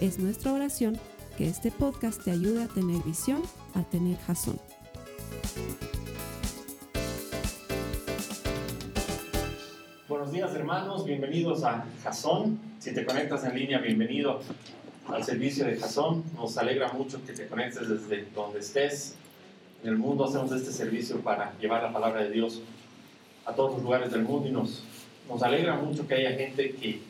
[0.00, 0.98] Es nuestra oración
[1.38, 3.40] que este podcast te ayude a tener visión,
[3.74, 4.60] a tener jazón.
[10.06, 12.58] Buenos días hermanos, bienvenidos a Jazón.
[12.78, 14.40] Si te conectas en línea, bienvenido
[15.08, 16.24] al servicio de Jazón.
[16.34, 19.14] Nos alegra mucho que te conectes desde donde estés.
[19.82, 22.60] En el mundo hacemos este servicio para llevar la palabra de Dios
[23.46, 24.82] a todos los lugares del mundo y nos,
[25.26, 27.00] nos alegra mucho que haya gente que,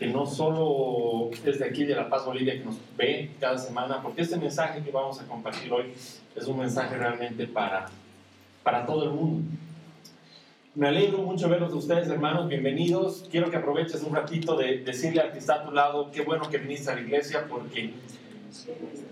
[0.00, 4.22] que no solo desde aquí de La Paz, Bolivia, que nos ve cada semana, porque
[4.22, 5.92] este mensaje que vamos a compartir hoy
[6.34, 7.84] es un mensaje realmente para,
[8.62, 9.46] para todo el mundo.
[10.74, 13.28] Me alegro mucho verlos a ustedes, hermanos, bienvenidos.
[13.30, 16.48] Quiero que aproveches un ratito de decirle al que está a tu lado, qué bueno
[16.48, 17.92] que viniste a la iglesia, porque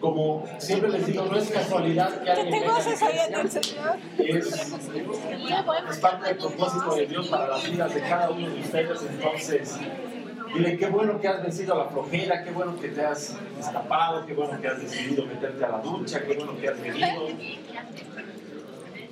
[0.01, 3.99] como siempre les digo, no es casualidad que alguien venga a la iglesia.
[4.17, 4.73] Es,
[5.91, 9.03] es parte del propósito de Dios para las vidas de cada uno de ustedes.
[9.03, 9.79] Entonces,
[10.55, 14.27] dile qué bueno que has vencido a la flojera, qué bueno que te has escapado,
[14.27, 17.29] qué bueno que has decidido meterte a la ducha, qué bueno que has venido.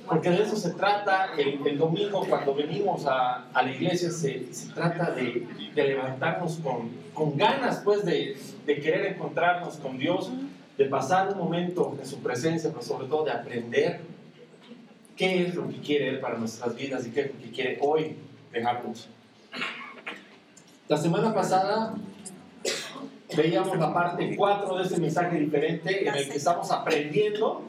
[0.07, 5.11] Porque de eso se trata el, domingo cuando venimos a, a la iglesia, se, trata
[5.11, 10.31] de, levantarnos con, con ganas pues de, de, querer encontrarnos con Dios,
[10.77, 13.99] de pasar un momento en su presencia, pero sobre todo de aprender
[15.17, 17.77] qué es lo que quiere Él para nuestras vidas y qué es lo que quiere
[17.81, 18.15] hoy
[18.53, 19.09] dejarnos.
[20.87, 21.95] La semana pasada
[23.35, 27.63] veíamos la parte 4 de este mensaje diferente en el que estamos aprendiendo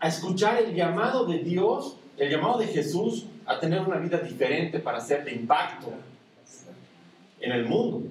[0.00, 4.80] a escuchar el llamado de Dios, el llamado de Jesús a tener una vida diferente
[4.80, 5.92] para hacer de impacto
[7.40, 8.02] en el mundo.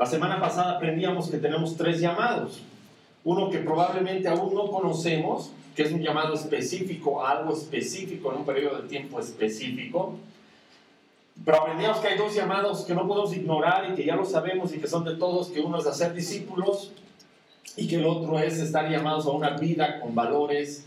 [0.00, 2.60] La semana pasada aprendíamos que tenemos tres llamados.
[3.22, 8.44] Uno que probablemente aún no conocemos, que es un llamado específico, algo específico en un
[8.44, 10.16] periodo de tiempo específico.
[11.44, 14.74] Pero aprendíamos que hay dos llamados que no podemos ignorar y que ya lo sabemos
[14.74, 16.92] y que son de todos, que uno es hacer discípulos
[17.76, 20.86] y que el otro es estar llamados a una vida con valores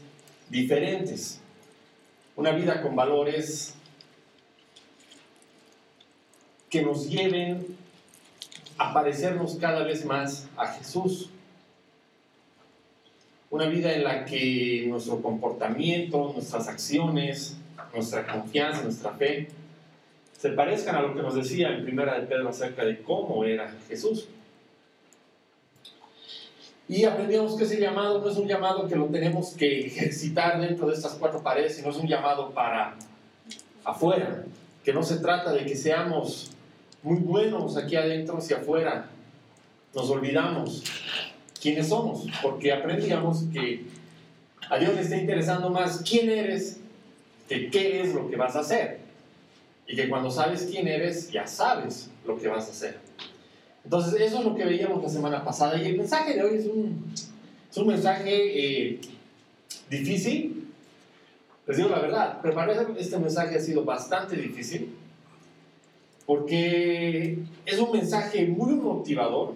[0.50, 1.40] diferentes.
[2.36, 3.76] Una vida con valores
[6.70, 7.78] que nos lleven
[8.78, 11.30] a parecernos cada vez más a Jesús.
[13.50, 17.58] Una vida en la que nuestro comportamiento, nuestras acciones,
[17.94, 19.50] nuestra confianza, nuestra fe,
[20.40, 23.76] se parezcan a lo que nos decía en primera de Pedro acerca de cómo era
[23.90, 24.30] Jesús.
[26.88, 30.88] Y aprendimos que ese llamado no es un llamado que lo tenemos que ejercitar dentro
[30.88, 32.96] de estas cuatro paredes, sino es un llamado para
[33.84, 34.46] afuera,
[34.84, 36.52] que no se trata de que seamos
[37.04, 39.08] muy buenos aquí adentro hacia afuera,
[39.94, 40.84] nos olvidamos
[41.62, 43.86] quiénes somos, porque aprendíamos que
[44.70, 46.80] a Dios le está interesando más quién eres
[47.50, 48.99] que qué es lo que vas a hacer.
[49.90, 53.00] Y que cuando sabes quién eres, ya sabes lo que vas a hacer.
[53.84, 55.82] Entonces, eso es lo que veíamos la semana pasada.
[55.82, 57.12] Y el mensaje de hoy es un,
[57.72, 59.02] es un mensaje eh,
[59.90, 60.68] difícil.
[61.66, 64.96] Les digo la verdad, preparar este mensaje ha sido bastante difícil
[66.30, 69.56] porque es un mensaje muy motivador.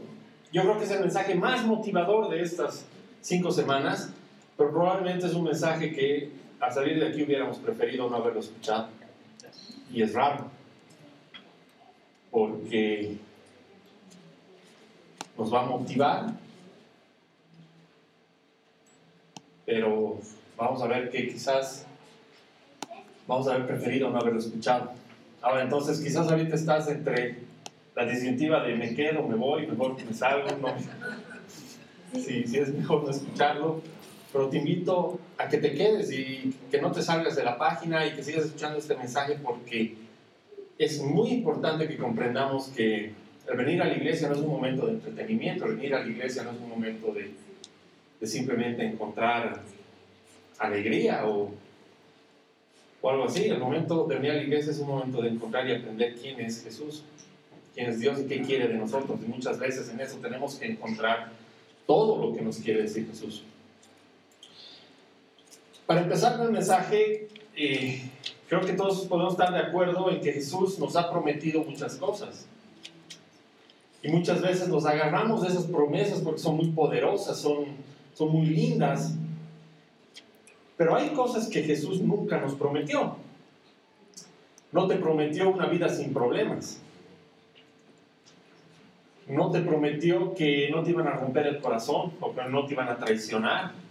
[0.52, 2.86] Yo creo que es el mensaje más motivador de estas
[3.22, 4.10] cinco semanas,
[4.58, 8.88] pero probablemente es un mensaje que al salir de aquí hubiéramos preferido no haberlo escuchado.
[9.92, 10.50] Y es raro,
[12.32, 13.18] porque
[15.38, 16.34] nos va a motivar,
[19.66, 20.20] pero
[20.58, 21.86] vamos a ver que quizás
[23.28, 24.91] vamos a haber preferido no haberlo escuchado.
[25.41, 27.38] Ahora, entonces, quizás ahorita estás entre
[27.96, 30.74] la disyuntiva de me quedo, me voy, mejor me salgo, no.
[32.20, 33.82] Sí, sí, es mejor no escucharlo,
[34.34, 38.06] pero te invito a que te quedes y que no te salgas de la página
[38.08, 39.96] y que sigas escuchando este mensaje porque
[40.80, 43.14] es muy importante que comprendamos que
[43.47, 46.08] el venir a la iglesia no es un momento de entretenimiento, el venir a la
[46.08, 47.32] iglesia no es un momento de,
[48.20, 49.62] de simplemente encontrar
[50.58, 51.52] alegría o,
[53.02, 53.46] o, algo así.
[53.46, 56.40] El momento de venir a la iglesia es un momento de encontrar y aprender quién
[56.40, 57.03] es Jesús,
[57.76, 59.20] quién es Dios y qué quiere de nosotros.
[59.24, 61.32] Y muchas veces en eso tenemos que encontrar
[61.86, 63.44] todo lo que nos quiere decir Jesús.
[65.93, 68.01] Para empezar con el mensaje, eh,
[68.49, 72.47] creo que todos podemos estar de acuerdo en que Jesús nos ha prometido muchas cosas.
[74.01, 77.66] Y muchas veces nos agarramos de esas promesas porque son muy poderosas, son,
[78.16, 79.13] son muy lindas.
[80.78, 83.17] Pero hay cosas que Jesús nunca nos prometió.
[84.72, 86.81] No te prometió una vida sin problemas.
[89.28, 92.73] No te prometió que no te iban a romper el corazón o que no te
[92.73, 93.83] iban a traicionar.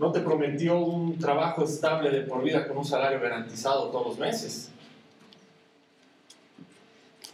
[0.00, 4.18] No te prometió un trabajo estable de por vida con un salario garantizado todos los
[4.18, 4.70] meses.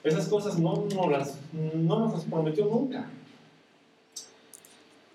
[0.03, 3.09] Esas cosas no, las, no nos las prometió nunca.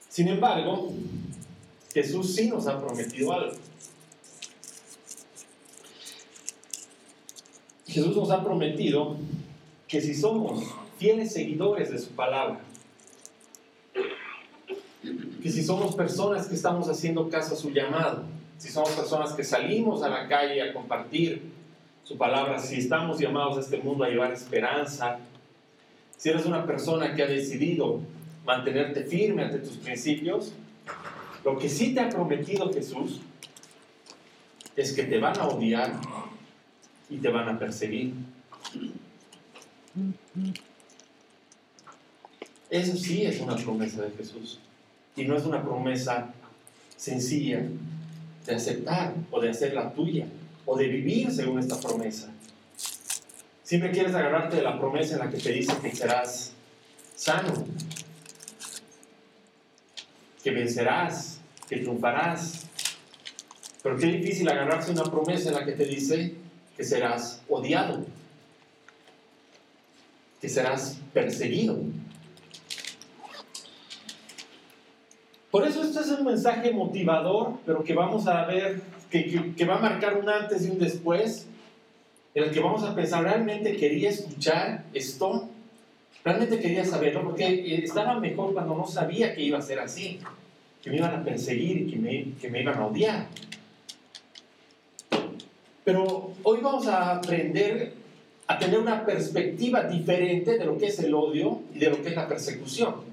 [0.08, 0.94] Sin embargo,
[1.94, 3.58] Jesús sí nos ha prometido algo.
[7.86, 9.18] Jesús nos ha prometido
[9.90, 10.64] que si somos
[10.98, 12.62] fieles seguidores de su palabra,
[15.42, 18.24] que si somos personas que estamos haciendo caso a su llamado,
[18.58, 21.42] si somos personas que salimos a la calle a compartir
[22.04, 25.18] su palabra, si estamos llamados a este mundo a llevar esperanza,
[26.16, 28.02] si eres una persona que ha decidido
[28.46, 30.54] mantenerte firme ante tus principios,
[31.44, 33.22] lo que sí te ha prometido Jesús
[34.76, 35.94] es que te van a odiar
[37.10, 38.14] y te van a perseguir.
[42.70, 44.60] Eso sí es una promesa de Jesús.
[45.16, 46.34] Y no es una promesa
[46.96, 47.64] sencilla
[48.46, 50.28] de aceptar o de hacerla tuya
[50.66, 52.32] o de vivir según esta promesa.
[53.64, 56.52] Siempre quieres agarrarte de la promesa en la que te dice que serás
[57.16, 57.54] sano,
[60.44, 62.66] que vencerás, que triunfarás.
[63.82, 66.36] Pero qué difícil agarrarse una promesa en la que te dice
[66.76, 68.06] que serás odiado,
[70.42, 71.80] que serás perseguido.
[75.52, 79.80] Por eso esto es un mensaje motivador, pero que vamos a ver, que, va a
[79.80, 81.46] marcar un antes y un después,
[82.34, 85.50] en el que vamos a pensar, ¿realmente quería escuchar esto?
[86.24, 87.24] ¿Realmente quería saberlo?
[87.24, 90.20] Porque estaba mejor cuando no sabía que iba a ser así,
[90.82, 93.28] que me iban a perseguir y que me, que me iban a odiar.
[95.84, 97.94] Pero hoy vamos a aprender
[98.48, 102.10] a tener una perspectiva diferente de lo que es el odio y de lo que
[102.10, 103.11] es la persecución.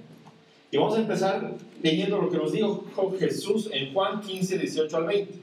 [0.70, 2.84] Y vamos a empezar leyendo lo que nos dijo
[3.18, 5.34] Jesús en Juan 15, 18 al 20.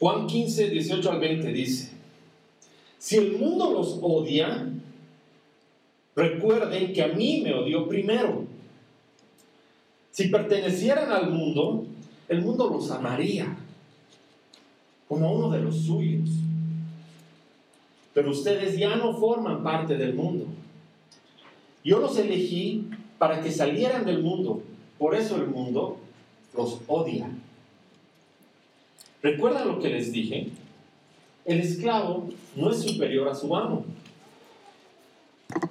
[0.00, 1.92] Juan 15, 18 al 20 dice,
[2.98, 4.68] si el mundo los odia,
[6.16, 8.44] recuerden que a mí me odió primero.
[10.10, 11.86] Si pertenecieran al mundo,
[12.28, 13.56] el mundo los amaría
[15.08, 16.30] como uno de los suyos.
[18.12, 20.46] Pero ustedes ya no forman parte del mundo.
[21.84, 22.86] Yo los elegí
[23.18, 24.62] para que salieran del mundo.
[24.98, 25.98] Por eso el mundo
[26.56, 27.28] los odia.
[29.22, 30.48] ¿Recuerdan lo que les dije?
[31.44, 33.84] El esclavo no es superior a su amo.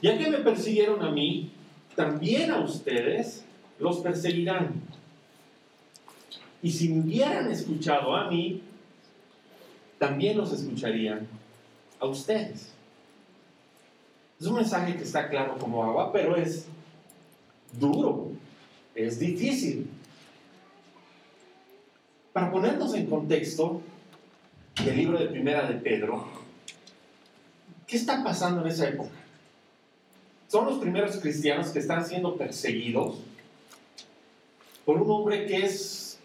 [0.02, 1.50] Ya que me persiguieron a mí,
[1.96, 3.44] también a ustedes
[3.80, 4.74] los perseguirán.
[6.62, 8.62] Y si me hubieran escuchado a mí,
[9.98, 11.28] también los escucharían
[12.00, 12.74] a ustedes.
[14.42, 16.66] Es un mensaje que está claro como agua, pero es
[17.74, 18.32] duro,
[18.96, 19.88] es difícil.
[22.34, 23.84] Para ponernos en contexto
[24.84, 26.26] del libro de Primera de Pedro,
[27.86, 29.12] ¿qué está pasando en esa época?
[30.48, 33.20] Son los primeros cristianos que están siendo perseguidos
[34.86, 36.18] por un hombre que es,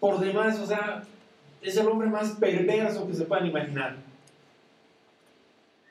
[0.00, 1.04] por demás, o sea,
[1.62, 4.05] es el hombre más perverso que se puedan imaginar.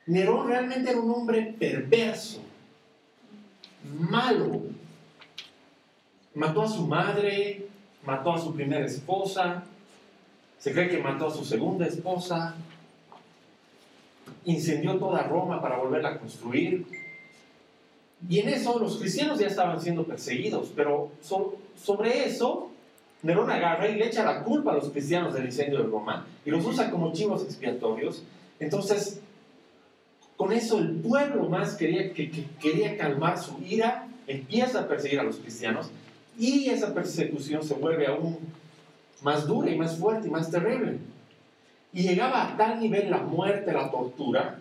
[0.07, 2.41] Nerón realmente era un hombre perverso,
[3.99, 4.61] malo.
[6.35, 7.67] Mató a su madre,
[8.05, 9.63] mató a su primera esposa,
[10.59, 12.55] se cree que mató a su segunda esposa,
[14.45, 16.85] incendió toda Roma para volverla a construir.
[18.27, 21.11] Y en eso los cristianos ya estaban siendo perseguidos, pero
[21.75, 22.69] sobre eso
[23.23, 26.51] Nerón agarra y le echa la culpa a los cristianos del incendio de Roma y
[26.51, 28.23] los usa como chivos expiatorios.
[28.59, 29.19] Entonces,
[30.37, 35.23] con eso el pueblo más quería, que, quería calmar su ira, empieza a perseguir a
[35.23, 35.89] los cristianos
[36.37, 38.37] y esa persecución se vuelve aún
[39.21, 40.97] más dura y más fuerte y más terrible.
[41.93, 44.59] Y llegaba a tal nivel la muerte, la tortura,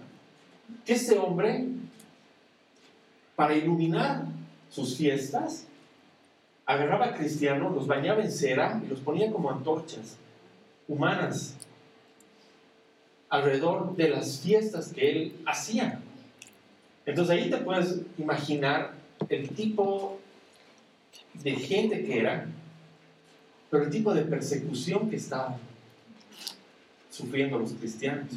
[0.87, 1.67] que ese hombre,
[3.35, 4.27] para iluminar
[4.71, 5.67] sus fiestas,
[6.65, 10.17] agarraba a cristianos, los bañaba en cera y los ponía como antorchas
[10.87, 11.57] humanas
[13.35, 16.01] alrededor de las fiestas que él hacía.
[17.05, 18.93] Entonces ahí te puedes imaginar
[19.29, 20.21] el tipo
[21.35, 22.47] de gente que era,
[23.71, 25.57] pero el tipo de persecución que estaban
[27.11, 28.29] sufriendo los cristianos.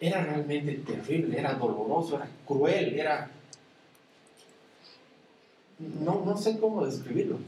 [0.00, 3.30] era realmente terrible, era doloroso, era cruel, era...
[5.78, 7.38] No, no sé cómo describirlo.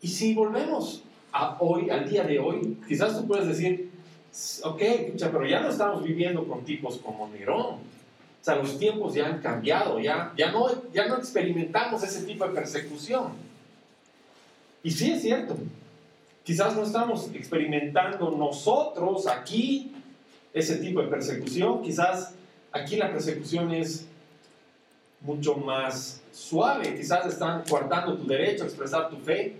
[0.00, 1.02] Y si volvemos
[1.32, 3.90] a hoy, al día de hoy, quizás tú puedes decir,
[4.64, 4.82] ok,
[5.18, 7.76] pero ya no estamos viviendo con tipos como Nerón.
[7.76, 12.46] O sea, los tiempos ya han cambiado, ya, ya, no, ya no experimentamos ese tipo
[12.46, 13.32] de persecución.
[14.82, 15.56] Y sí es cierto,
[16.42, 19.92] quizás no estamos experimentando nosotros aquí
[20.54, 22.32] ese tipo de persecución, quizás
[22.72, 24.06] aquí la persecución es
[25.20, 29.56] mucho más suave, quizás están guardando tu derecho a expresar tu fe,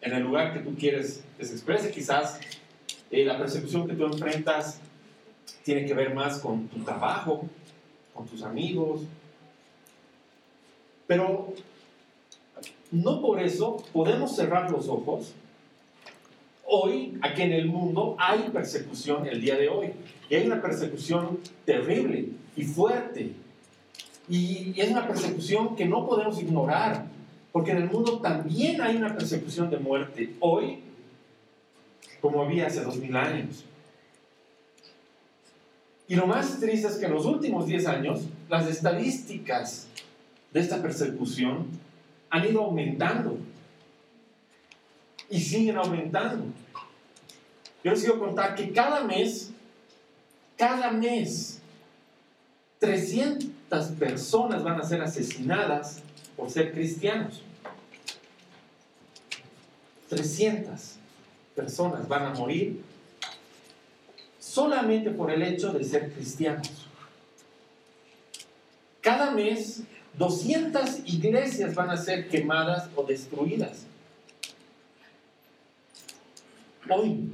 [0.00, 1.90] en el lugar que tú quieres que se exprese.
[1.90, 2.40] Quizás
[3.10, 4.80] eh, la persecución que tú enfrentas
[5.64, 7.48] tiene que ver más con tu trabajo,
[8.14, 9.02] con tus amigos.
[11.06, 11.54] Pero
[12.90, 15.34] no por eso podemos cerrar los ojos.
[16.64, 19.92] Hoy, aquí en el mundo, hay persecución el día de hoy.
[20.28, 23.32] Y hay una persecución terrible y fuerte.
[24.28, 27.06] Y es una persecución que no podemos ignorar.
[27.58, 30.78] Porque en el mundo también hay una persecución de muerte hoy,
[32.20, 33.64] como había hace dos mil años.
[36.06, 39.88] Y lo más triste es que en los últimos 10 años, las estadísticas
[40.52, 41.66] de esta persecución
[42.30, 43.36] han ido aumentando.
[45.28, 46.44] Y siguen aumentando.
[47.82, 49.50] Yo les quiero contar que cada mes,
[50.56, 51.60] cada mes,
[52.78, 56.04] 300 personas van a ser asesinadas
[56.36, 57.42] por ser cristianos.
[60.08, 60.96] 300
[61.54, 62.82] personas van a morir
[64.38, 66.86] solamente por el hecho de ser cristianos.
[69.00, 69.82] Cada mes,
[70.14, 73.84] 200 iglesias van a ser quemadas o destruidas.
[76.90, 77.30] Hoy,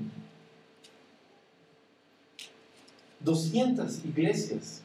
[3.20, 4.82] 200 iglesias.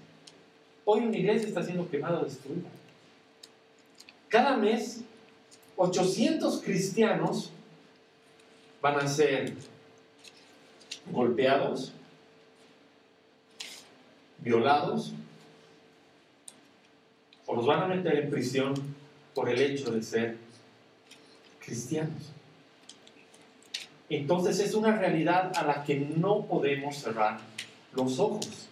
[0.85, 2.69] Hoy una iglesia está siendo quemada o destruida.
[4.29, 5.01] Cada mes,
[5.75, 7.51] 800 cristianos
[8.81, 9.53] van a ser
[11.11, 11.93] golpeados,
[14.39, 15.13] violados,
[17.45, 18.73] o los van a meter en prisión
[19.33, 20.37] por el hecho de ser
[21.59, 22.31] cristianos.
[24.09, 27.39] Entonces es una realidad a la que no podemos cerrar
[27.93, 28.67] los ojos.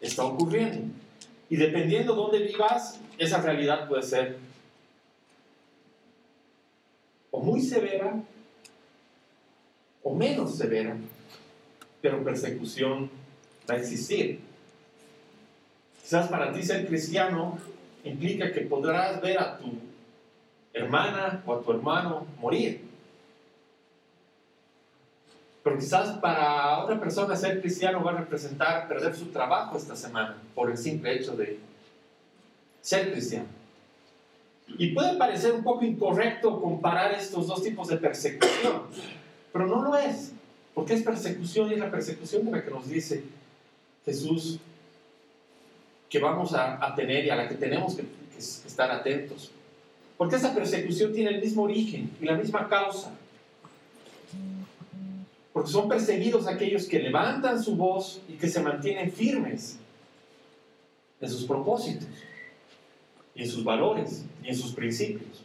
[0.00, 0.92] Está ocurriendo.
[1.48, 4.38] Y dependiendo de dónde vivas, esa realidad puede ser
[7.30, 8.22] o muy severa
[10.06, 10.96] o menos severa,
[12.00, 13.10] pero persecución
[13.68, 14.38] va a existir.
[16.00, 17.58] Quizás para ti ser cristiano
[18.04, 19.72] implica que podrás ver a tu
[20.72, 22.82] hermana o a tu hermano morir.
[25.64, 30.36] Pero quizás para otra persona ser cristiano va a representar perder su trabajo esta semana
[30.54, 31.58] por el simple hecho de
[32.80, 33.48] ser cristiano.
[34.68, 38.82] Y puede parecer un poco incorrecto comparar estos dos tipos de persecución,
[39.56, 40.32] pero no lo es,
[40.74, 43.24] porque es persecución y es la persecución de la que nos dice
[44.04, 44.58] Jesús
[46.10, 49.50] que vamos a, tener y a la que tenemos que, que estar atentos.
[50.18, 53.14] Porque esa persecución tiene el mismo origen y la misma causa.
[55.54, 59.78] Porque son perseguidos aquellos que levantan su voz y que se mantienen firmes
[61.18, 62.06] en sus propósitos
[63.34, 65.44] y en sus valores y en sus principios.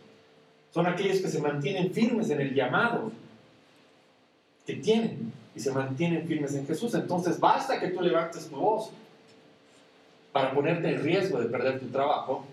[0.73, 3.11] Son aquellos que se mantienen firmes en el llamado
[4.75, 6.93] tienen y se mantienen firmes en Jesús.
[6.93, 8.91] Entonces basta que tú levantes tu voz
[10.31, 12.45] para ponerte en riesgo de perder tu trabajo.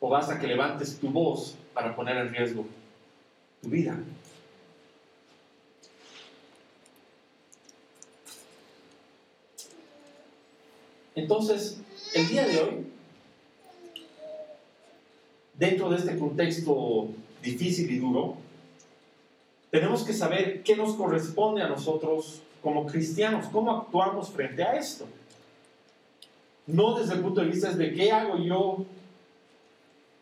[0.00, 2.66] O basta que levantes tu voz para poner en riesgo
[3.62, 3.98] tu vida.
[11.14, 11.80] Entonces,
[12.14, 12.86] el día de hoy,
[15.54, 17.08] dentro de este contexto
[17.42, 18.36] difícil y duro,
[19.70, 25.06] tenemos que saber qué nos corresponde a nosotros como cristianos, cómo actuamos frente a esto.
[26.66, 28.84] No desde el punto de vista de qué hago yo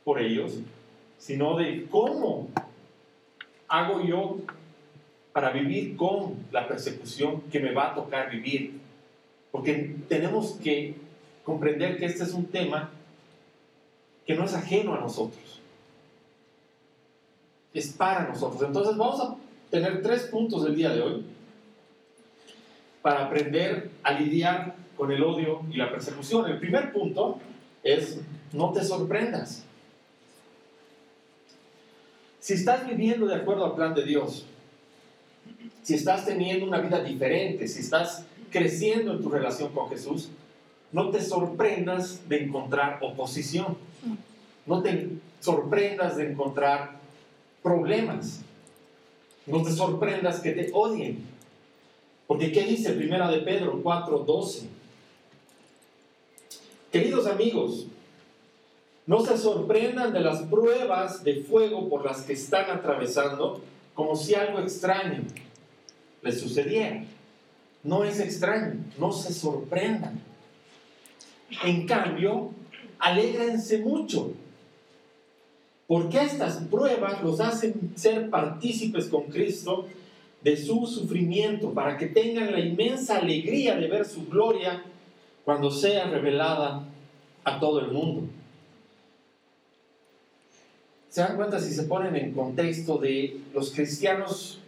[0.04, 0.58] por ellos,
[1.18, 2.48] sino de cómo
[3.68, 4.38] hago yo
[5.32, 8.80] para vivir con la persecución que me va a tocar vivir.
[9.50, 10.94] Porque tenemos que
[11.44, 12.90] comprender que este es un tema
[14.26, 15.60] que no es ajeno a nosotros.
[17.78, 18.60] Es para nosotros.
[18.62, 19.36] Entonces vamos a
[19.70, 21.24] tener tres puntos del día de hoy
[23.02, 26.50] para aprender a lidiar con el odio y la persecución.
[26.50, 27.38] El primer punto
[27.84, 28.18] es
[28.52, 29.62] no te sorprendas.
[32.40, 34.44] Si estás viviendo de acuerdo al plan de Dios,
[35.84, 40.30] si estás teniendo una vida diferente, si estás creciendo en tu relación con Jesús,
[40.90, 43.76] no te sorprendas de encontrar oposición.
[44.66, 46.97] No te sorprendas de encontrar
[47.62, 48.40] problemas.
[49.46, 51.24] No te sorprendas que te odien.
[52.26, 54.66] Porque ¿qué dice Primera de Pedro 4:12?
[56.92, 57.86] Queridos amigos,
[59.06, 63.62] no se sorprendan de las pruebas de fuego por las que están atravesando
[63.94, 65.22] como si algo extraño
[66.22, 67.04] les sucediera.
[67.82, 70.20] No es extraño, no se sorprendan.
[71.64, 72.50] En cambio,
[72.98, 74.32] alégrense mucho,
[75.88, 79.86] porque estas pruebas los hacen ser partícipes con Cristo
[80.42, 84.84] de su sufrimiento, para que tengan la inmensa alegría de ver su gloria
[85.44, 86.86] cuando sea revelada
[87.42, 88.28] a todo el mundo.
[91.08, 94.60] ¿Se dan cuenta si se ponen en contexto de los cristianos,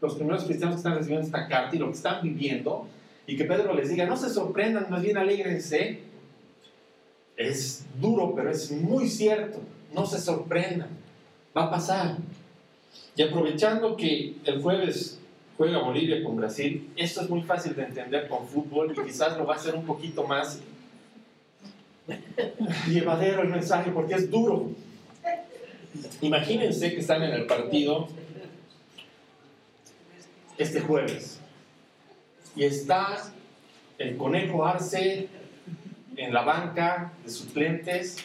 [0.00, 2.86] los primeros cristianos que están recibiendo esta carta y lo que están viviendo?
[3.26, 5.98] Y que Pedro les diga, no se sorprendan, más bien alégrense.
[7.36, 9.58] Es duro, pero es muy cierto.
[9.94, 10.90] No se sorprendan.
[11.56, 12.16] Va a pasar.
[13.16, 15.18] Y aprovechando que el jueves
[15.56, 19.46] juega Bolivia con Brasil, esto es muy fácil de entender con fútbol y quizás lo
[19.46, 20.60] va a hacer un poquito más
[22.88, 24.70] llevadero el mensaje porque es duro.
[26.22, 28.08] Imagínense que están en el partido
[30.56, 31.38] este jueves
[32.56, 33.18] y está
[33.98, 35.28] el conejo Arce
[36.16, 38.16] en la banca de suplentes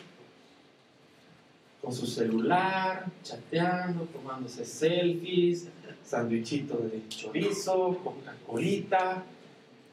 [1.87, 5.69] con su celular, chateando, tomándose selfies,
[6.03, 9.23] sandwichito de chorizo, Coca-Colita,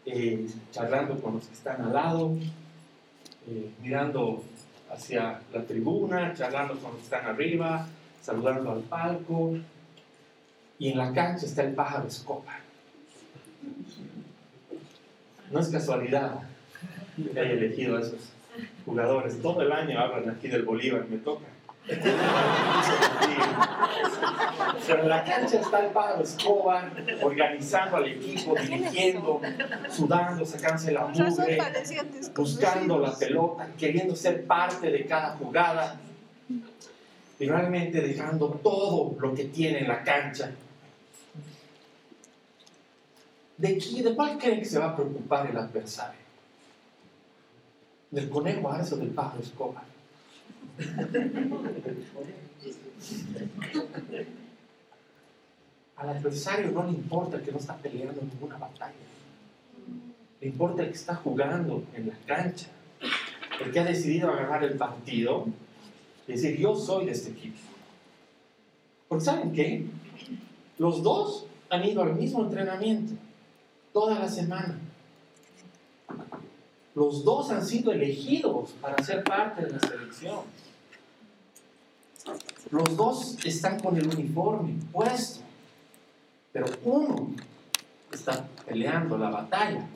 [0.04, 2.36] eh, charlando con los que están al lado,
[3.46, 4.42] eh, mirando
[4.90, 7.86] hacia la tribuna, charlando con los que están arriba,
[8.20, 9.56] saludando al palco.
[10.80, 12.58] Y en la cancha está el pájaro escopa.
[15.52, 16.40] No es casualidad
[17.14, 18.32] que haya elegido a esos
[18.84, 19.40] jugadores.
[19.40, 21.53] Todo el año hablan aquí del Bolívar, me toca.
[24.86, 26.92] Pero en la cancha está el pájaro Escobar
[27.22, 29.40] organizando al equipo, dirigiendo,
[29.90, 31.58] sudando, sacándose la mugre,
[32.34, 36.00] buscando la pelota, queriendo ser parte de cada jugada
[37.38, 40.52] y realmente dejando todo lo que tiene en la cancha.
[43.56, 46.20] ¿De, quién, ¿De cuál creen que se va a preocupar el adversario?
[48.10, 49.93] ¿Del conejo Arce o del pájaro Escobar?
[55.96, 58.94] Al adversario no le importa el que no está peleando en ninguna batalla.
[60.40, 62.68] Le importa el que está jugando en la cancha.
[63.64, 65.46] El que ha decidido agarrar el partido
[66.26, 67.58] y decir, yo soy de este equipo.
[69.08, 69.86] Porque ¿saben qué?
[70.78, 73.14] Los dos han ido al mismo entrenamiento
[73.92, 74.78] toda la semana.
[76.94, 80.40] Los dos han sido elegidos para ser parte de la selección.
[82.70, 85.40] Los dos están con el uniforme puesto,
[86.52, 87.30] pero uno
[88.12, 89.86] está peleando la batalla,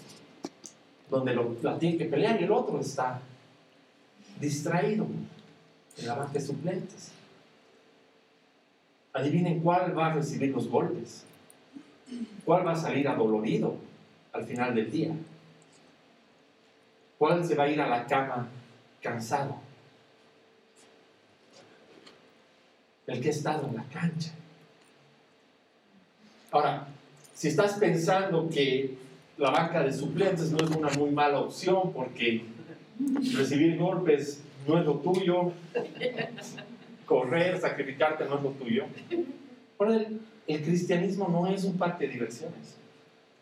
[1.08, 3.20] donde lo, la tiene que pelear, y el otro está
[4.40, 5.06] distraído
[5.96, 7.12] en la banca de suplentes.
[9.12, 11.24] Adivinen cuál va a recibir los golpes,
[12.44, 13.76] cuál va a salir adolorido
[14.32, 15.14] al final del día,
[17.18, 18.48] cuál se va a ir a la cama
[19.02, 19.68] cansado.
[23.08, 24.30] el que ha estado en la cancha.
[26.50, 26.86] Ahora,
[27.34, 28.96] si estás pensando que
[29.36, 32.44] la banca de suplentes no es una muy mala opción porque
[33.34, 35.52] recibir golpes no es lo tuyo,
[37.06, 38.84] correr, sacrificarte no es lo tuyo.
[40.46, 42.76] El cristianismo no es un parque de diversiones,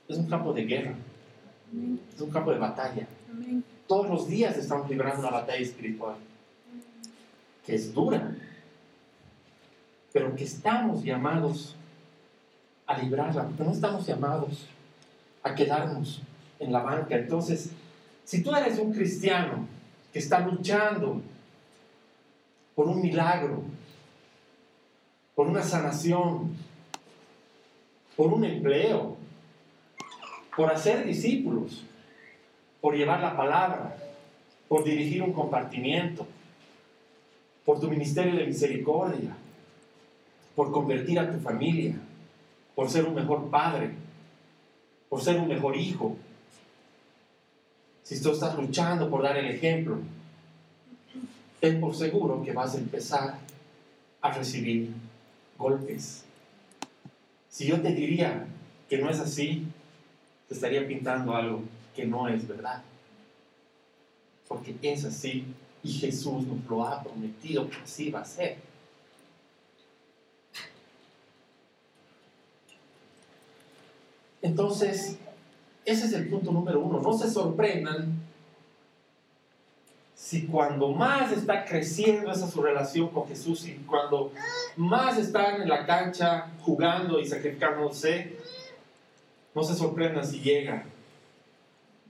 [0.08, 0.94] es un campo de guerra,
[2.14, 3.06] es un campo de batalla.
[3.86, 6.16] Todos los días estamos librando una batalla espiritual
[7.64, 8.32] que es dura,
[10.12, 11.74] pero que estamos llamados
[12.86, 14.66] a librarla, porque no estamos llamados
[15.42, 16.22] a quedarnos
[16.60, 17.16] en la banca.
[17.16, 17.70] Entonces,
[18.24, 19.66] si tú eres un cristiano
[20.12, 21.20] que está luchando
[22.76, 23.62] por un milagro,
[25.34, 26.56] por una sanación,
[28.16, 29.16] por un empleo,
[30.56, 31.84] por hacer discípulos,
[32.86, 33.96] por llevar la palabra,
[34.68, 36.24] por dirigir un compartimiento,
[37.64, 39.36] por tu ministerio de misericordia,
[40.54, 41.96] por convertir a tu familia,
[42.76, 43.90] por ser un mejor padre,
[45.08, 46.16] por ser un mejor hijo.
[48.04, 49.98] Si tú estás luchando por dar el ejemplo,
[51.58, 53.38] ten por seguro que vas a empezar
[54.20, 54.92] a recibir
[55.58, 56.24] golpes.
[57.48, 58.46] Si yo te diría
[58.88, 59.66] que no es así,
[60.46, 61.64] te estaría pintando algo
[61.96, 62.82] que no es verdad.
[64.46, 65.46] Porque es así
[65.82, 68.58] y Jesús nos lo ha prometido que así va a ser.
[74.42, 75.18] Entonces,
[75.84, 77.00] ese es el punto número uno.
[77.00, 78.20] No se sorprendan
[80.14, 84.32] si cuando más está creciendo esa su relación con Jesús y cuando
[84.76, 88.36] más están en la cancha jugando y sacrificándose,
[89.54, 90.84] no se sorprendan si llega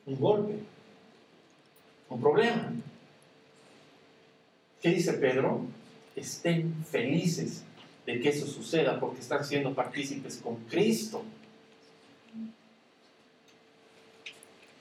[0.06, 0.58] un golpe,
[2.08, 2.72] un problema.
[4.80, 5.66] ¿Qué dice Pedro?
[6.14, 7.64] Estén felices
[8.06, 11.24] de que eso suceda porque están siendo partícipes con Cristo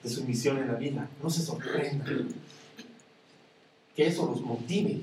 [0.03, 1.09] de su misión en la vida.
[1.21, 2.29] No se sorprendan
[3.95, 5.01] que eso los motive.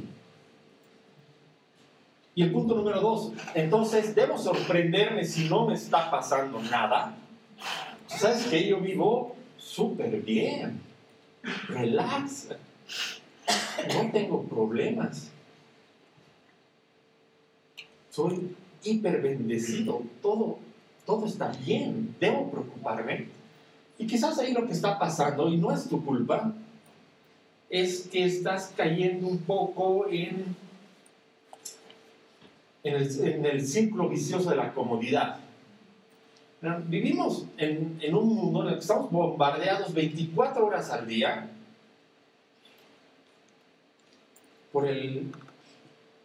[2.34, 7.14] Y el punto número dos, entonces, ¿debo sorprenderme si no me está pasando nada?
[8.06, 10.80] ¿Sabes que Yo vivo súper bien,
[11.68, 12.48] relax,
[13.94, 15.30] no tengo problemas.
[18.10, 20.58] Soy hiper bendecido, todo,
[21.06, 23.28] todo está bien, debo preocuparme.
[23.98, 26.52] Y quizás ahí lo que está pasando, y no es tu culpa,
[27.70, 30.54] es que estás cayendo un poco en,
[32.82, 35.41] en, el, en el círculo vicioso de la comodidad.
[36.62, 41.50] Vivimos en, un mundo en el que estamos bombardeados 24 horas al día
[44.70, 45.32] por el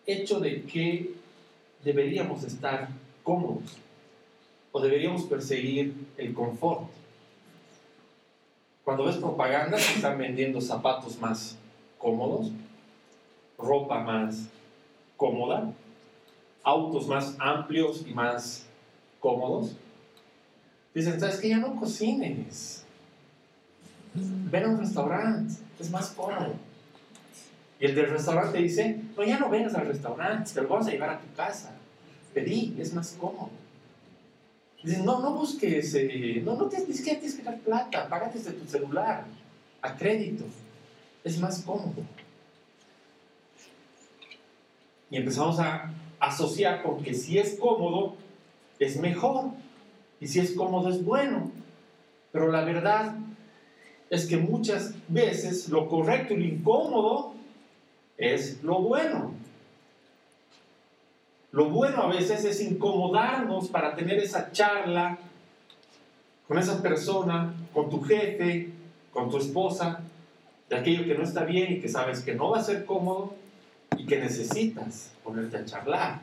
[0.06, 1.16] hecho de que
[1.84, 2.90] deberíamos estar
[3.24, 3.78] cómodos
[4.72, 6.84] o deberíamos perseguir el confort.
[8.84, 11.58] Cuando ves propaganda, se están vendiendo zapatos más
[11.98, 12.52] cómodos,
[13.58, 14.50] ropa más
[15.18, 15.74] cómoda,
[16.62, 18.68] autos más amplios y más
[19.20, 19.76] cómodos.
[20.98, 22.84] Dicen, ¿sabes que Ya no cocines.
[24.16, 26.56] Ven a un restaurante, es más cómodo.
[27.80, 30.90] Y el del restaurante dice, no, ya no vengas al restaurante, te lo vamos a
[30.90, 31.76] llevar a tu casa.
[32.34, 33.52] Pedí, es más cómodo.
[34.82, 38.54] Dicen, no, no busques, eh, no, no tienes, que tienes que dar plata, págate desde
[38.54, 39.24] tu celular,
[39.84, 40.46] a crédito.
[41.24, 42.02] Es más cómodo.
[45.12, 48.16] Y empezamos a asociar con que si es cómodo,
[48.80, 49.52] es mejor.
[50.20, 51.52] Y si es cómodo, es bueno.
[52.32, 53.16] Pero la verdad
[54.10, 57.34] es que muchas veces lo correcto y lo incómodo
[58.18, 59.34] es lo bueno.
[61.52, 65.18] Lo bueno a veces es incomodarnos para tener esa charla
[66.48, 68.70] con esa persona, con tu jefe,
[69.12, 70.02] con tu esposa,
[70.70, 73.36] de aquello que no está bien y que sabes que no va a ser cómodo
[73.98, 76.22] y que necesitas ponerte a charlar.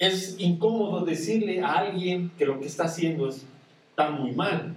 [0.00, 4.74] Es incómodo decirle a alguien que lo que está haciendo está muy mal,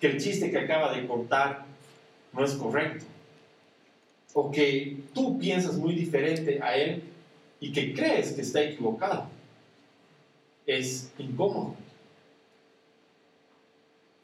[0.00, 1.64] que el chiste que acaba de contar
[2.32, 3.04] no es correcto.
[4.34, 7.04] O que tú piensas muy diferente a él
[7.60, 9.28] y que crees que está equivocado.
[10.66, 11.76] Es incómodo.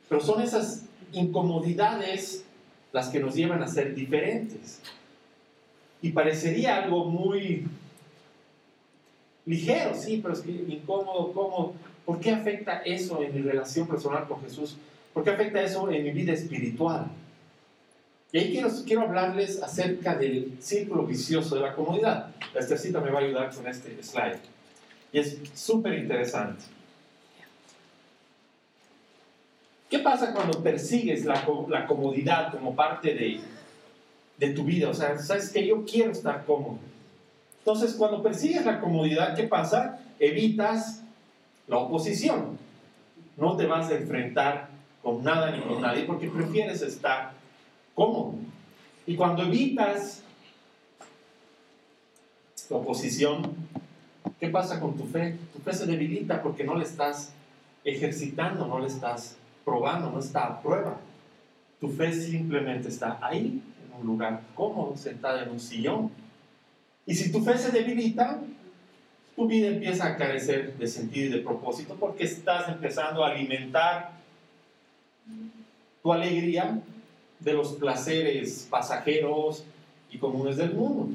[0.09, 2.45] Pero son esas incomodidades
[2.93, 4.81] las que nos llevan a ser diferentes.
[6.03, 7.69] Y parecería algo muy
[9.49, 11.75] ligero, sí, pero es que incómodo, ¿cómo?
[12.05, 14.77] ¿Por qué afecta eso en mi relación personal con Jesús?
[15.13, 17.09] ¿Por qué afecta eso en mi vida espiritual?
[18.31, 22.31] Y ahí quiero, quiero hablarles acerca del círculo vicioso de la comodidad.
[22.55, 24.41] Esta cita me va a ayudar con este slide.
[25.13, 26.65] Y es súper interesante.
[29.89, 33.41] ¿Qué pasa cuando persigues la, la comodidad como parte de,
[34.37, 34.91] de, tu vida?
[34.91, 36.79] O sea, sabes que yo quiero estar cómodo.
[37.69, 39.99] Entonces, cuando persigues la comodidad, ¿qué pasa?
[40.19, 41.03] Evitas
[41.67, 42.57] la oposición.
[43.37, 44.71] No te vas a enfrentar
[45.03, 47.33] con nada ni con nadie porque prefieres estar
[47.95, 48.37] ¿Cómo?
[49.07, 50.23] Y cuando evitas
[52.71, 53.55] la oposición,
[54.41, 55.37] ¿qué pasa con tu fe?
[55.53, 57.35] Tu fe se debilita porque no le estás
[57.85, 60.97] ejercitando, no le estás probando, no está a prueba.
[61.81, 66.28] Tu fe simplemente está ahí, en un lugar cómodo, sentada en un sillón.
[67.09, 68.39] Y si tu fe se debilita,
[69.35, 74.13] tu vida empieza a carecer de sentido y de propósito porque estás empezando a alimentar
[76.03, 76.83] tu alegría
[77.41, 79.65] de los placeres pasajeros
[80.11, 81.09] y comunes del mundo.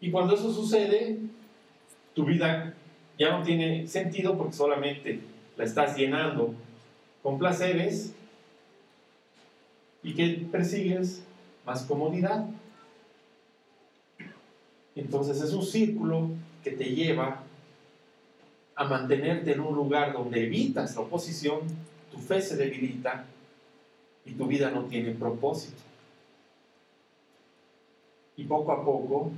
[0.00, 1.18] Y cuando eso sucede,
[2.14, 2.72] tu vida
[3.18, 5.20] ya no tiene sentido porque solamente
[5.58, 6.54] la estás llenando
[7.22, 8.14] con placeres
[10.02, 11.22] y que persigues
[11.66, 12.46] más comodidad.
[14.94, 16.30] Entonces es un círculo
[16.62, 17.42] que te lleva
[18.74, 21.60] a mantenerte en un lugar donde evitas la oposición,
[22.10, 23.24] tu fe se debilita
[24.24, 25.80] y tu vida no tiene propósito.
[28.36, 29.30] Y poco a poco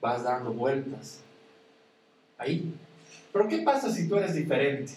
[0.00, 1.20] vas dando vueltas
[2.38, 2.74] ahí.
[3.32, 4.92] Pero ¿qué pasa si tú eres diferente?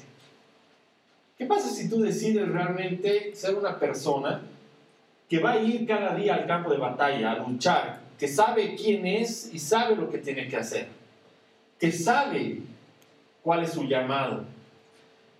[1.38, 4.42] ¿Qué pasa si tú decides realmente ser una persona
[5.30, 9.06] que va a ir cada día al campo de batalla, a luchar, que sabe quién
[9.06, 10.88] es y sabe lo que tiene que hacer,
[11.80, 12.62] que sabe
[13.44, 14.46] cuál es su llamado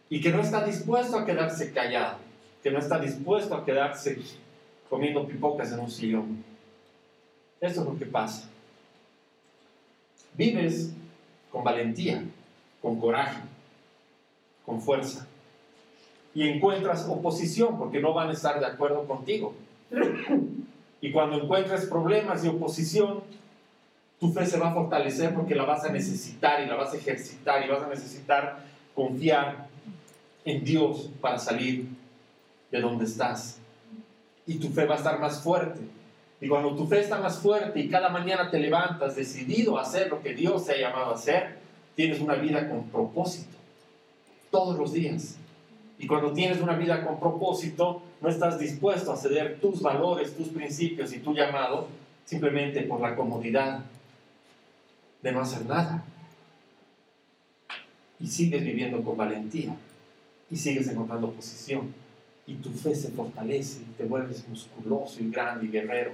[0.10, 2.18] y que no está dispuesto a quedarse callado,
[2.62, 4.20] que no está dispuesto a quedarse
[4.90, 6.44] comiendo pipocas en un sillón?
[7.60, 8.50] Eso es lo que pasa.
[10.36, 10.92] Vives
[11.52, 12.24] con valentía,
[12.82, 13.42] con coraje,
[14.66, 15.26] con fuerza.
[16.34, 19.54] Y encuentras oposición porque no van a estar de acuerdo contigo.
[21.02, 23.22] Y cuando encuentres problemas y oposición,
[24.20, 26.98] tu fe se va a fortalecer porque la vas a necesitar y la vas a
[26.98, 28.60] ejercitar y vas a necesitar
[28.94, 29.68] confiar
[30.46, 31.90] en Dios para salir
[32.72, 33.60] de donde estás.
[34.48, 35.82] Y tu fe va a estar más fuerte.
[36.40, 40.10] Y cuando tu fe está más fuerte y cada mañana te levantas decidido a hacer
[40.10, 41.58] lo que Dios te ha llamado a hacer,
[41.96, 43.58] tienes una vida con propósito.
[44.52, 45.38] Todos los días.
[45.98, 50.50] Y cuando tienes una vida con propósito, no estás dispuesto a ceder tus valores, tus
[50.50, 51.88] principios y tu llamado
[52.26, 53.82] simplemente por la comodidad
[55.22, 56.04] de no hacer nada.
[58.20, 59.76] Y sigues viviendo con valentía
[60.50, 61.94] y sigues encontrando posición
[62.48, 66.12] y tu fe se fortalece y te vuelves musculoso y grande y guerrero.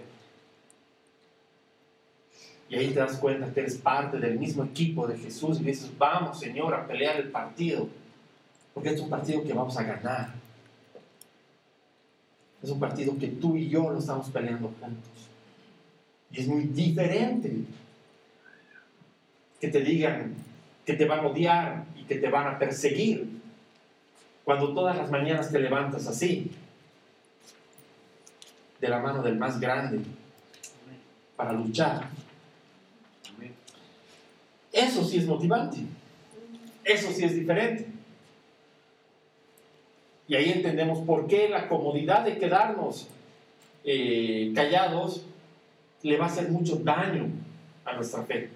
[2.70, 5.92] Y ahí te das cuenta que eres parte del mismo equipo de Jesús y dices,
[5.98, 7.90] vamos Señor a pelear el partido,
[8.74, 10.41] porque es un partido que vamos a ganar.
[12.64, 15.30] Es un partido que tú y yo lo estamos peleando juntos.
[16.32, 17.52] Y es muy diferente
[19.60, 20.36] que te digan
[20.86, 23.28] que te van a odiar y que te van a perseguir
[24.44, 26.52] cuando todas las mañanas te levantas así,
[28.80, 30.00] de la mano del más grande,
[31.36, 32.10] para luchar.
[34.72, 35.80] Eso sí es motivante.
[36.84, 37.91] Eso sí es diferente.
[40.32, 43.06] Y ahí entendemos por qué la comodidad de quedarnos
[43.84, 45.26] eh, callados
[46.04, 47.28] le va a hacer mucho daño
[47.84, 48.50] a nuestra fe.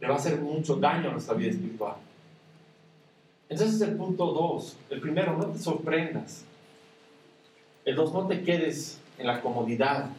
[0.00, 1.96] Le va a hacer mucho daño a nuestra vida espiritual.
[3.48, 4.76] Entonces el punto dos.
[4.88, 6.44] El primero, no te sorprendas.
[7.84, 10.10] El dos, no te quedes en la comodidad.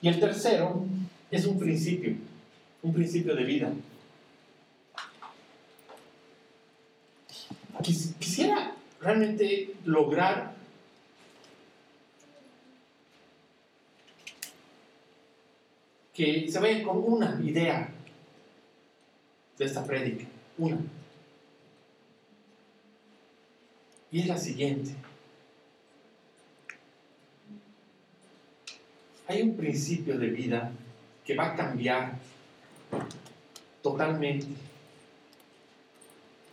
[0.00, 0.84] Y el tercero
[1.28, 2.14] es un principio,
[2.84, 3.72] un principio de vida.
[8.20, 10.54] Quisiera realmente lograr
[16.14, 17.90] que se vayan con una idea
[19.58, 20.78] de esta prédica, una.
[24.10, 24.94] Y es la siguiente.
[29.26, 30.70] Hay un principio de vida
[31.24, 32.18] que va a cambiar
[33.82, 34.46] totalmente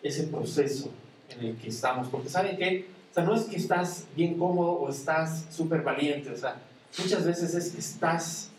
[0.01, 0.91] ese proceso
[1.30, 2.08] en el que estamos.
[2.08, 2.88] Porque ¿saben qué?
[3.12, 6.30] O sea, no es que estás bien cómodo o estás súper valiente.
[6.32, 6.58] O sea,
[6.98, 8.50] muchas veces es que estás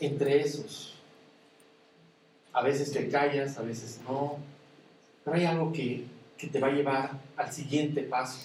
[0.00, 0.94] entre esos.
[2.52, 4.38] A veces te callas, a veces no.
[5.24, 6.04] Pero hay algo que
[6.36, 8.38] que te va a llevar al siguiente paso.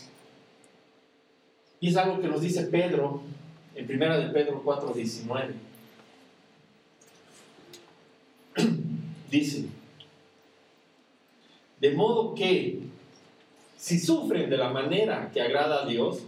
[1.79, 3.21] Y es algo que nos dice Pedro
[3.75, 5.53] en primera de Pedro 4:19.
[9.31, 9.65] dice,
[11.79, 12.79] de modo que
[13.79, 16.19] si sufren de la manera que agrada a Dios,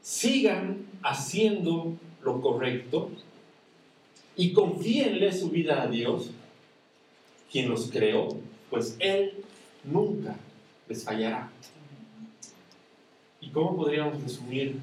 [0.00, 3.10] sigan haciendo lo correcto
[4.36, 6.30] y confíenle su vida a Dios,
[7.52, 8.28] quien los creó
[8.70, 9.44] pues Él
[9.84, 10.34] nunca
[10.88, 11.50] les fallará.
[13.40, 14.80] ¿Y cómo podríamos resumir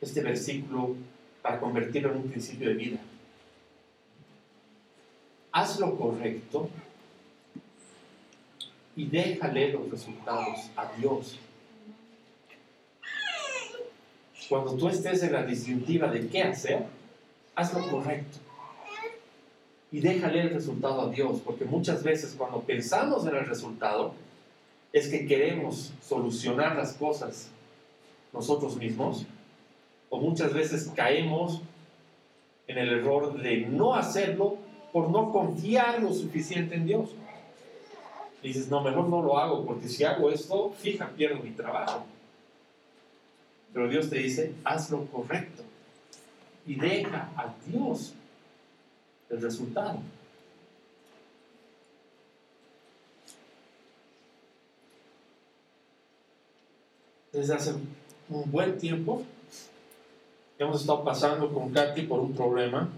[0.00, 0.96] este versículo
[1.42, 2.98] para convertirlo en un principio de vida?
[5.52, 6.70] Haz lo correcto
[8.98, 11.38] y déjale los resultados a Dios.
[14.48, 16.84] Cuando tú estés en la disyuntiva de qué hacer,
[17.54, 18.38] haz lo correcto
[19.92, 24.14] y déjale el resultado a Dios, porque muchas veces cuando pensamos en el resultado
[24.92, 27.50] es que queremos solucionar las cosas
[28.32, 29.26] nosotros mismos,
[30.10, 31.62] o muchas veces caemos
[32.66, 34.58] en el error de no hacerlo
[34.92, 37.10] por no confiar lo suficiente en Dios.
[38.42, 42.06] Y dices, no, mejor no lo hago, porque si hago esto, fija, pierdo mi trabajo.
[43.72, 45.62] Pero Dios te dice, haz lo correcto
[46.66, 48.12] y deja a Dios
[49.30, 50.00] el resultado.
[57.32, 57.74] Desde hace
[58.28, 59.22] un buen tiempo
[60.58, 62.88] hemos estado pasando con Katy por un problema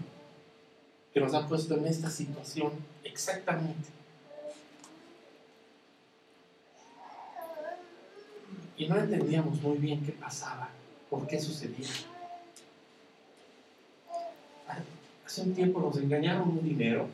[1.13, 2.71] que nos ha puesto en esta situación
[3.03, 4.00] exactamente
[8.81, 10.67] Y no entendíamos muy bien qué pasaba,
[11.07, 11.87] por qué sucedía.
[15.23, 17.05] Hace un tiempo nos engañaron un dinero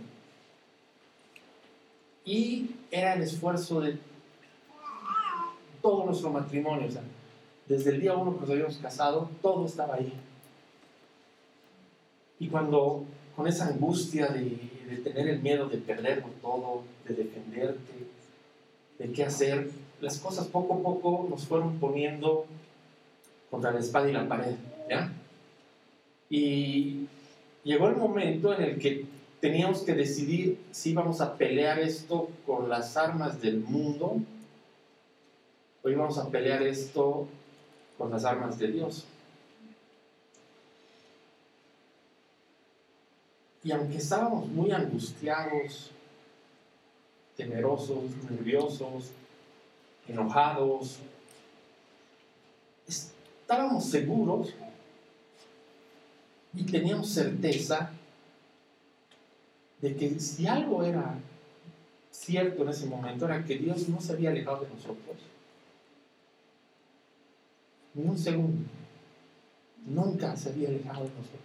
[2.23, 3.97] y era el esfuerzo de
[5.82, 6.88] todo nuestro matrimonio.
[6.88, 7.03] O sea,
[7.67, 10.13] desde el día uno que nos habíamos casado, todo estaba ahí.
[12.39, 13.03] Y cuando
[13.36, 14.47] con esa angustia de,
[15.03, 18.08] tener el miedo de perderlo todo, de defenderte,
[18.99, 19.69] de qué hacer,
[20.02, 22.46] las cosas poco a poco nos fueron poniendo
[23.50, 24.56] contra la espada y la pared,
[24.90, 25.12] ¿ya?
[26.30, 27.08] Y
[27.64, 29.06] llegó el momento en el que
[29.40, 34.18] teníamos que decidir si íbamos a pelear esto con las armas del mundo
[35.84, 37.28] o íbamos a pelear esto
[37.98, 39.06] con las armas de Dios.
[43.64, 45.92] Y aunque estábamos muy angustiados,
[47.36, 49.12] temerosos, nerviosos,
[50.08, 51.00] enojados,
[52.88, 54.54] estábamos seguros
[56.54, 57.91] y teníamos certeza
[59.82, 61.15] de que si algo era
[62.12, 65.17] cierto en ese momento era que Dios no se había alejado de nosotros.
[67.93, 68.67] Ni un segundo.
[69.86, 71.41] Nunca se había alejado de nosotros.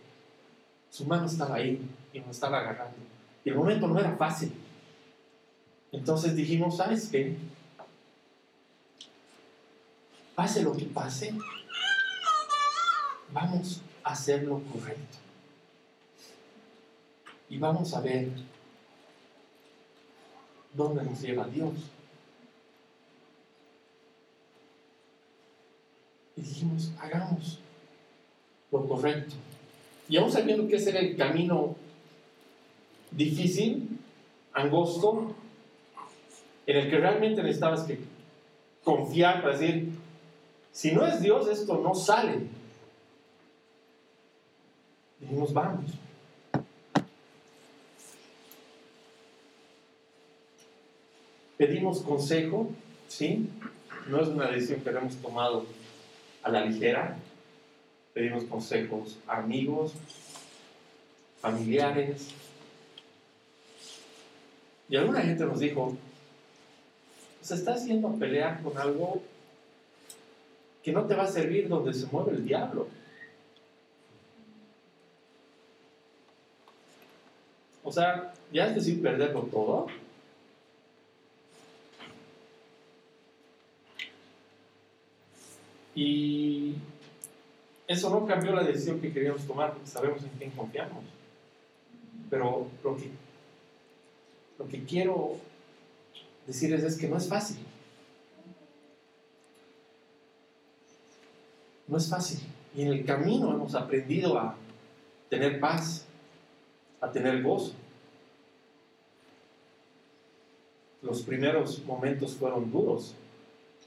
[0.90, 1.81] Su mano estaba ahí
[2.12, 2.96] y nos estaba agarrando.
[3.44, 4.53] Y el momento no era fácil.
[5.92, 7.37] Entonces dijimos, ¿sabes qué?
[10.35, 11.35] Pase lo que pase,
[13.33, 15.18] vamos a hacer lo correcto.
[17.51, 18.29] Y vamos a ver
[20.73, 21.75] dónde nos lleva Dios.
[26.37, 27.59] Y dijimos, hagamos
[28.71, 29.35] lo correcto.
[30.09, 31.77] Y aún sabiendo que ese era el camino
[33.11, 33.99] difícil,
[34.53, 35.35] angosto,
[36.66, 37.99] en el que realmente necesitabas que
[38.83, 39.92] confiar para decir,
[40.72, 42.40] si no es Dios, esto no sale.
[45.20, 45.85] Dijimos, vamos.
[51.58, 52.70] Pedimos consejo,
[53.06, 53.48] ¿sí?
[54.08, 55.64] No es una decisión que hemos tomado
[56.42, 57.16] a la ligera,
[58.14, 59.92] pedimos consejos a amigos,
[61.40, 62.30] familiares.
[64.88, 65.96] Y alguna gente nos dijo,
[67.42, 69.22] se está haciendo pelear con algo
[70.83, 72.88] que no te va a servir donde se mueve el diablo.
[77.85, 79.87] O sea, ya es decir perderlo todo.
[85.95, 86.75] Y
[87.87, 91.05] eso no cambió la decisión que queríamos tomar, porque sabemos en quién confiamos.
[92.31, 93.11] Pero lo que,
[94.59, 95.37] lo que quiero
[96.47, 97.59] decirles es que no es fácil.
[101.92, 102.40] No es fácil.
[102.74, 104.57] Y en el camino hemos aprendido a
[105.28, 106.07] tener paz,
[107.02, 107.74] a tener gozo.
[111.02, 113.14] Los primeros momentos fueron duros,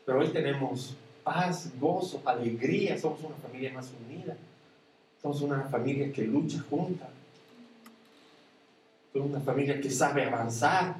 [0.05, 4.37] pero hoy tenemos paz, gozo, alegría, somos una familia más unida,
[5.19, 7.09] somos una familia que lucha junta,
[9.13, 10.95] somos una familia que sabe avanzar.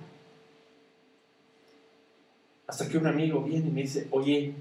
[2.65, 4.55] Hasta que un amigo viene y me dice, oye,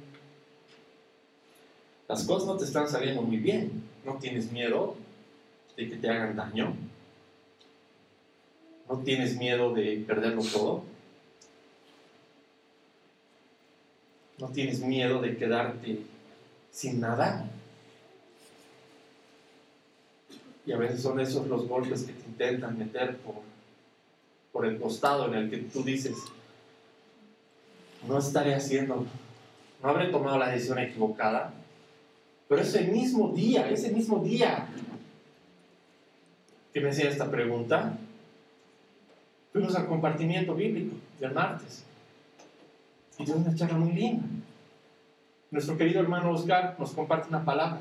[2.09, 4.97] las cosas no te están saliendo muy bien, no tienes miedo
[5.77, 6.75] de que te hagan daño,
[8.88, 10.83] no tienes miedo de perderlo todo.
[14.38, 16.00] No tienes miedo de quedarte
[16.71, 17.48] sin nada.
[20.67, 23.37] Y a veces son esos los golpes que te intentan meter por,
[24.52, 26.17] por el costado en el que tú dices,
[28.09, 29.07] no estaré haciendo,
[29.83, 31.52] no habré tomado la decisión equivocada.
[32.49, 34.69] Pero ese mismo día, ese mismo día
[36.73, 37.97] que me hacía esta pregunta,
[39.53, 41.85] fuimos al compartimiento bíblico del martes.
[43.19, 44.25] Y dio una charla muy linda.
[45.51, 47.81] Nuestro querido hermano Oscar nos comparte una palabra.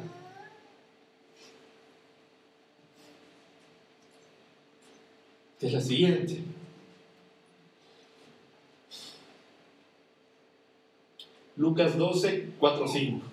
[5.59, 6.43] Que es la siguiente.
[11.55, 13.32] Lucas 12, 4, 5.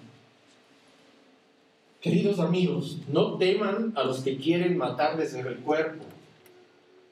[2.01, 6.05] Queridos amigos, no teman a los que quieren matarles el cuerpo.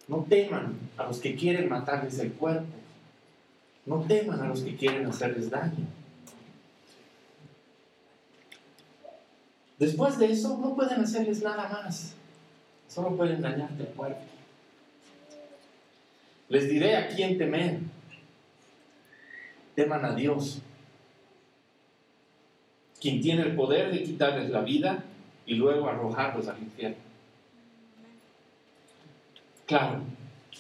[0.07, 2.79] No teman a los que quieren matarles el cuerpo
[3.89, 5.87] no teman a los que quieren hacerles daño.
[9.79, 12.15] Después de eso no pueden hacerles nada más.
[12.87, 14.21] Solo pueden dañarte el cuerpo.
[16.51, 17.79] Les diré a quién temer.
[19.75, 20.61] Teman a Dios,
[23.01, 25.05] quien tiene el poder de quitarles la vida
[25.47, 26.97] y luego arrojarlos al infierno.
[29.67, 30.03] Claro,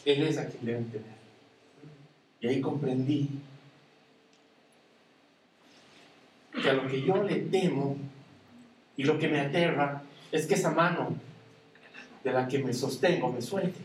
[0.05, 1.18] Él es a quien deben temer.
[2.41, 3.28] Y ahí comprendí
[6.62, 7.97] que a lo que yo le temo
[8.97, 11.16] y lo que me aterra es que esa mano
[12.22, 13.80] de la que me sostengo me suelte.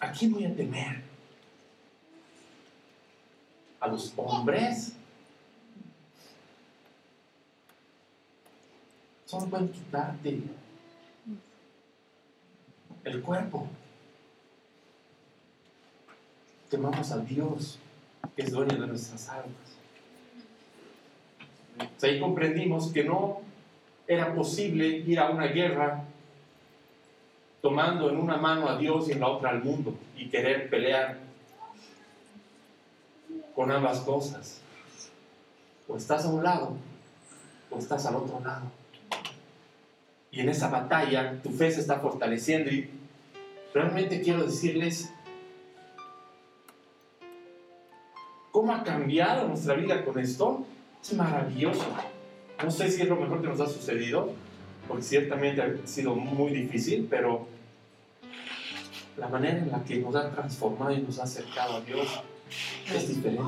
[0.00, 1.07] ¿A quién voy a temer?
[3.80, 4.94] ¿A los hombres?
[9.24, 10.40] Solo pueden quitarte
[13.04, 13.68] el cuerpo.
[16.70, 17.78] Temamos a Dios,
[18.34, 19.54] que es dueño de nuestras almas.
[22.02, 23.42] ahí comprendimos que no
[24.06, 26.04] era posible ir a una guerra
[27.60, 31.27] tomando en una mano a Dios y en la otra al mundo y querer pelear
[33.58, 34.60] con ambas cosas.
[35.88, 36.76] O estás a un lado
[37.72, 38.66] o estás al otro lado.
[40.30, 42.88] Y en esa batalla tu fe se está fortaleciendo y
[43.74, 45.12] realmente quiero decirles
[48.52, 50.64] cómo ha cambiado nuestra vida con esto.
[51.02, 51.84] Es maravilloso.
[52.62, 54.34] No sé si es lo mejor que nos ha sucedido,
[54.86, 57.48] porque ciertamente ha sido muy difícil, pero
[59.16, 62.06] la manera en la que nos ha transformado y nos ha acercado a Dios
[62.94, 63.42] es diferente.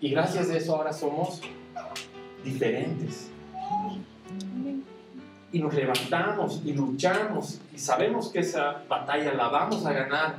[0.00, 1.40] Y gracias a eso ahora somos
[2.44, 3.30] diferentes.
[5.52, 10.36] Y nos levantamos y luchamos y sabemos que esa batalla la vamos a ganar.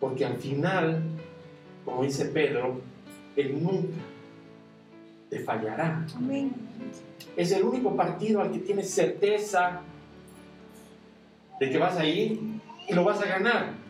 [0.00, 1.02] Porque al final,
[1.84, 2.80] como dice Pedro,
[3.36, 3.96] Él nunca
[5.30, 6.04] te fallará.
[7.36, 9.80] Es el único partido al que tienes certeza
[11.58, 12.40] de que vas a ir
[12.88, 13.85] y lo vas a ganar.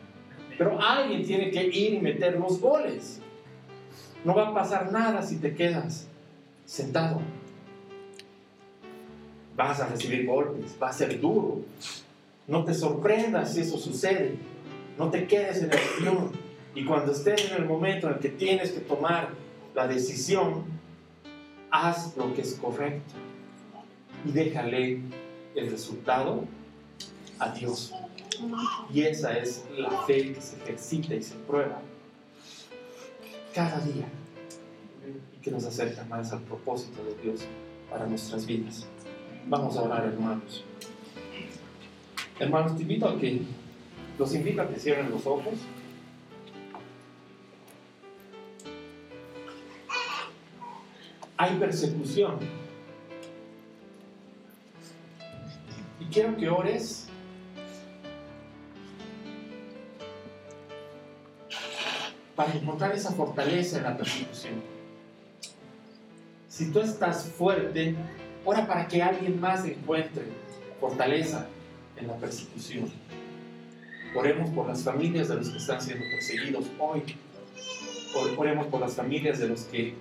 [0.57, 3.21] Pero alguien tiene que ir y meter los goles.
[4.23, 6.07] No va a pasar nada si te quedas
[6.65, 7.21] sentado.
[9.55, 11.61] Vas a recibir golpes, va a ser duro.
[12.47, 14.35] No te sorprendas si eso sucede.
[14.97, 16.31] No te quedes en el sillón.
[16.75, 19.29] Y cuando estés en el momento en el que tienes que tomar
[19.75, 20.65] la decisión,
[21.71, 23.13] haz lo que es correcto
[24.25, 25.01] y déjale
[25.55, 26.43] el resultado
[27.39, 27.93] a Dios.
[28.93, 31.81] Y esa es la fe que se ejercita y se prueba
[33.53, 34.07] cada día
[35.35, 37.41] y que nos acerca más al propósito de Dios
[37.89, 38.85] para nuestras vidas.
[39.47, 40.63] Vamos a orar, hermanos.
[42.39, 43.41] Hermanos, te invito a que
[44.19, 45.53] los invito a que cierren los ojos.
[51.37, 52.39] Hay persecución.
[55.99, 57.06] Y quiero que ores
[62.37, 64.53] para encontrar esa fortaleza en la persecución.
[66.47, 67.95] Si tú estás fuerte,
[68.45, 70.23] ora para que alguien más encuentre
[70.79, 71.47] fortaleza
[71.97, 72.91] en la persecución.
[74.15, 77.01] Oremos por las familias de los que están siendo perseguidos hoy.
[78.37, 79.95] Oremos por las familias de los que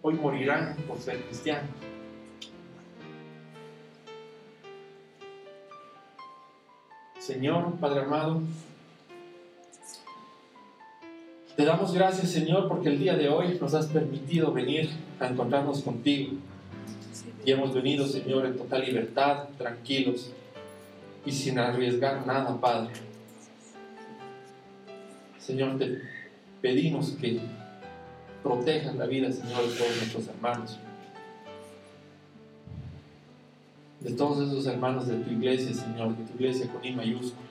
[0.00, 1.70] hoy morirán por ser cristianos.
[7.18, 8.42] Señor, Padre amado,
[11.56, 14.90] te damos gracias, Señor, porque el día de hoy nos has permitido venir
[15.20, 16.32] a encontrarnos contigo.
[17.44, 20.32] Y hemos venido, Señor, en total libertad, tranquilos
[21.24, 22.92] y sin arriesgar nada, Padre.
[25.38, 26.00] Señor, te
[26.60, 27.38] pedimos que
[28.42, 30.78] protejas la vida, Señor, de todos nuestros hermanos.
[34.00, 37.46] De todos esos hermanos de tu iglesia, Señor, de tu iglesia con I mayúscula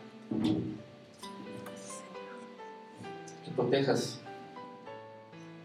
[3.55, 4.19] protejas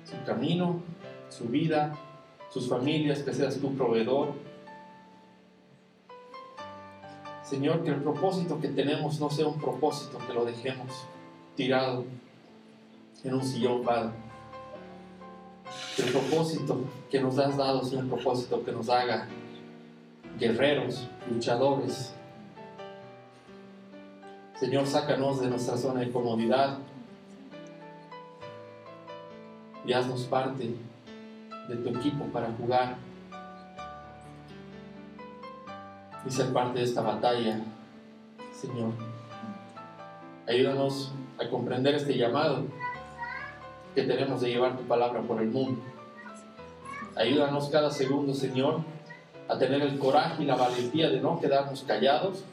[0.04, 0.80] su camino,
[1.28, 1.96] su vida,
[2.50, 4.32] sus familias, que seas tu proveedor.
[7.42, 11.06] Señor, que el propósito que tenemos no sea un propósito que lo dejemos
[11.56, 12.04] tirado
[13.24, 14.10] en un sillón, Padre.
[15.96, 16.80] Que el propósito
[17.10, 19.26] que nos has dado sea un propósito que nos haga
[20.38, 22.14] guerreros, luchadores.
[24.58, 26.78] Señor, sácanos de nuestra zona de comodidad,
[29.88, 30.74] y haznos parte
[31.66, 32.96] de tu equipo para jugar
[36.26, 37.62] y ser parte de esta batalla,
[38.52, 38.92] Señor.
[40.46, 42.64] Ayúdanos a comprender este llamado
[43.94, 45.80] que tenemos de llevar tu palabra por el mundo.
[47.16, 48.82] Ayúdanos cada segundo, Señor,
[49.48, 52.44] a tener el coraje y la valentía de no quedarnos callados.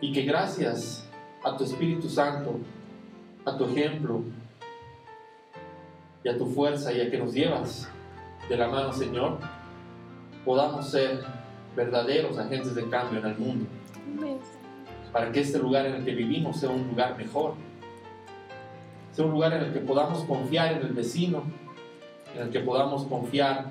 [0.00, 1.06] Y que gracias
[1.44, 2.56] a tu Espíritu Santo,
[3.44, 4.22] a tu ejemplo
[6.24, 7.88] y a tu fuerza y a que nos llevas
[8.48, 9.38] de la mano, Señor,
[10.44, 11.20] podamos ser
[11.76, 13.66] verdaderos agentes de cambio en el mundo.
[15.12, 17.54] Para que este lugar en el que vivimos sea un lugar mejor.
[19.12, 21.42] Sea un lugar en el que podamos confiar en el vecino,
[22.34, 23.70] en el que podamos confiar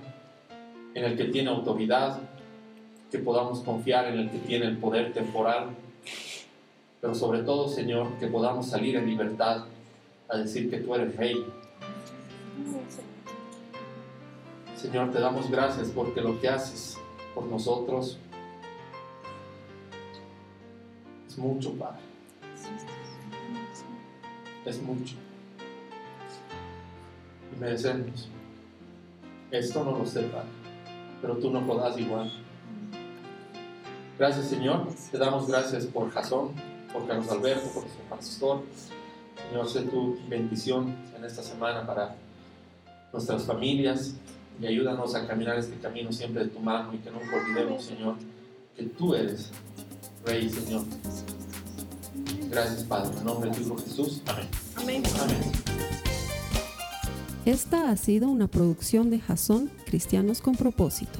[0.93, 2.19] en el que tiene autoridad,
[3.09, 5.69] que podamos confiar en el que tiene el poder temporal,
[7.01, 9.65] pero sobre todo, Señor, que podamos salir en libertad
[10.29, 11.45] a decir que tú eres rey.
[14.75, 16.97] Señor, te damos gracias porque lo que haces
[17.33, 18.17] por nosotros
[21.27, 21.99] es mucho, Padre.
[24.65, 25.15] Es mucho.
[27.53, 28.29] Y merecemos.
[29.49, 30.47] Esto no lo sé, Padre,
[31.21, 32.31] pero tú no podás igual.
[34.17, 34.87] Gracias, Señor.
[35.11, 36.51] Te damos gracias por Jasón,
[36.91, 38.63] por Carlos Alberto, por su pastor.
[39.49, 42.15] Señor, sé tu bendición en esta semana para
[43.11, 44.15] nuestras familias
[44.61, 48.15] y ayúdanos a caminar este camino siempre de tu mano y que nunca olvidemos, Señor,
[48.75, 49.51] que tú eres
[50.25, 50.83] Rey, Señor.
[52.49, 53.17] Gracias, Padre.
[53.17, 54.21] En nombre de tu Hijo Jesús.
[54.27, 54.47] Amén.
[54.75, 55.03] Amén.
[55.19, 55.37] Amén.
[57.45, 61.19] Esta ha sido una producción de Jason Cristianos con Propósito.